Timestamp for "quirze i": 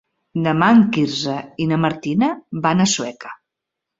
0.95-1.67